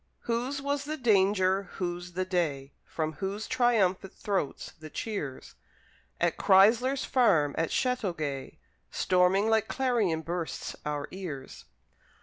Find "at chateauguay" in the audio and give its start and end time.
7.55-8.57